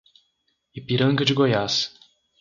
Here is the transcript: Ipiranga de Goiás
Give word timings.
Ipiranga 0.79 1.23
de 1.23 1.33
Goiás 1.35 1.75